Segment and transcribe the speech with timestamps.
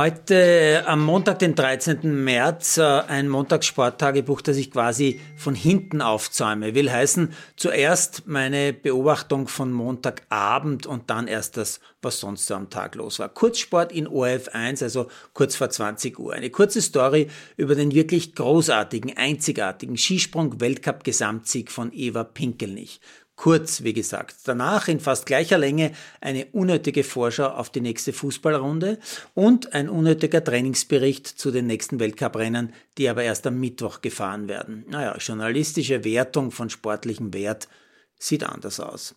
[0.00, 2.24] Heute äh, am Montag, den 13.
[2.24, 6.74] März, äh, ein Montagssporttagebuch, das ich quasi von hinten aufzäume.
[6.74, 12.70] Will heißen, zuerst meine Beobachtung von Montagabend und dann erst das, was sonst so am
[12.70, 13.28] Tag los war.
[13.28, 16.32] Kurzsport in ORF 1, also kurz vor 20 Uhr.
[16.32, 17.28] Eine kurze Story
[17.58, 23.02] über den wirklich großartigen, einzigartigen Skisprung-Weltcup-Gesamtsieg von Eva Pinkelnich.
[23.40, 24.36] Kurz, wie gesagt.
[24.44, 28.98] Danach in fast gleicher Länge eine unnötige Vorschau auf die nächste Fußballrunde
[29.32, 34.84] und ein unnötiger Trainingsbericht zu den nächsten Weltcuprennen, die aber erst am Mittwoch gefahren werden.
[34.90, 37.68] Naja, journalistische Wertung von sportlichem Wert
[38.18, 39.14] sieht anders aus.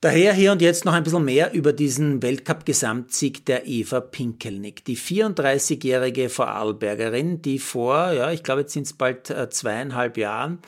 [0.00, 4.96] Daher hier und jetzt noch ein bisschen mehr über diesen Weltcup-Gesamtsieg der Eva Pinkelnick, die
[4.96, 10.58] 34-jährige Vorarlbergerin, die vor, ja, ich glaube, jetzt sind es bald äh, zweieinhalb Jahren,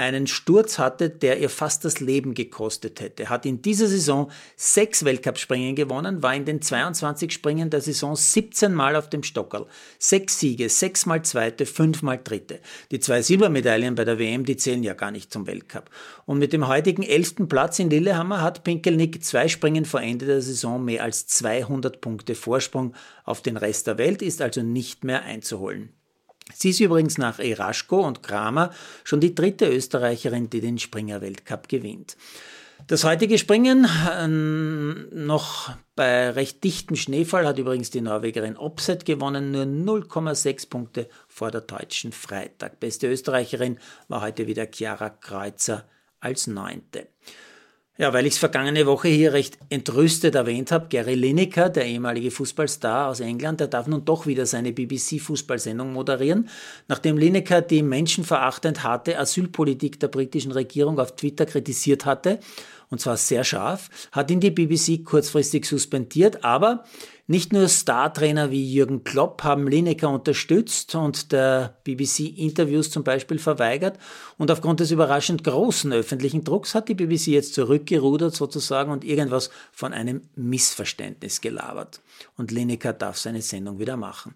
[0.00, 3.28] einen Sturz hatte, der ihr fast das Leben gekostet hätte.
[3.28, 8.72] Hat in dieser Saison sechs Weltcup-Springen gewonnen, war in den 22 Springen der Saison 17
[8.74, 9.66] Mal auf dem Stockerl.
[9.98, 12.60] Sechs Siege, sechsmal Zweite, fünfmal Dritte.
[12.90, 15.90] Die zwei Silbermedaillen bei der WM, die zählen ja gar nicht zum Weltcup.
[16.26, 20.40] Und mit dem heutigen elften Platz in Lillehammer hat Pinkelnick zwei Springen vor Ende der
[20.40, 25.22] Saison mehr als 200 Punkte Vorsprung auf den Rest der Welt, ist also nicht mehr
[25.22, 25.90] einzuholen.
[26.54, 28.70] Sie ist übrigens nach Eraschko und Kramer
[29.04, 32.16] schon die dritte Österreicherin, die den Springer-Weltcup gewinnt.
[32.86, 39.52] Das heutige Springen, äh, noch bei recht dichtem Schneefall, hat übrigens die Norwegerin Opset gewonnen,
[39.52, 42.80] nur 0,6 Punkte vor der deutschen Freitag.
[42.80, 43.78] Beste Österreicherin
[44.08, 45.84] war heute wieder Chiara Kreuzer
[46.20, 47.06] als Neunte.
[48.00, 52.30] Ja, weil ich es vergangene Woche hier recht entrüstet erwähnt habe, Gary Lineker, der ehemalige
[52.30, 56.48] Fußballstar aus England, der darf nun doch wieder seine BBC-Fußballsendung moderieren,
[56.88, 62.38] nachdem Lineker die menschenverachtend harte Asylpolitik der britischen Regierung auf Twitter kritisiert hatte
[62.90, 66.84] und zwar sehr scharf, hat ihn die BBC kurzfristig suspendiert, aber
[67.28, 73.38] nicht nur Startrainer wie Jürgen Klopp haben Lineker unterstützt und der BBC Interviews zum Beispiel
[73.38, 74.00] verweigert
[74.36, 79.50] und aufgrund des überraschend großen öffentlichen Drucks hat die BBC jetzt zurückgerudert sozusagen und irgendwas
[79.70, 82.00] von einem Missverständnis gelabert.
[82.36, 84.34] Und Lineker darf seine Sendung wieder machen.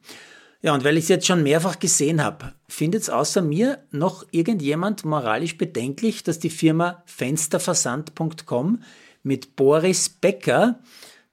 [0.62, 4.26] Ja, und weil ich es jetzt schon mehrfach gesehen habe, findet es außer mir noch
[4.30, 8.82] irgendjemand moralisch bedenklich, dass die Firma Fensterversand.com
[9.22, 10.78] mit Boris Becker,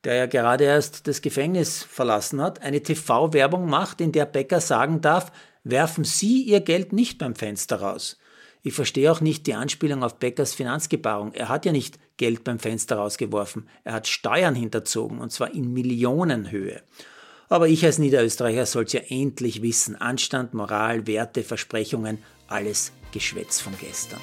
[0.03, 5.01] der ja gerade erst das Gefängnis verlassen hat, eine TV-Werbung macht, in der Becker sagen
[5.01, 5.31] darf,
[5.63, 8.17] werfen Sie Ihr Geld nicht beim Fenster raus.
[8.63, 11.33] Ich verstehe auch nicht die Anspielung auf Beckers Finanzgebarung.
[11.33, 13.67] Er hat ja nicht Geld beim Fenster rausgeworfen.
[13.83, 16.81] Er hat Steuern hinterzogen, und zwar in Millionenhöhe.
[17.51, 19.97] Aber ich als Niederösterreicher soll es ja endlich wissen.
[19.97, 24.21] Anstand, Moral, Werte, Versprechungen, alles Geschwätz von gestern.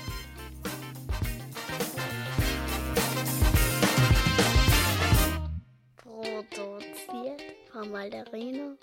[5.99, 8.79] Produziert von Malderino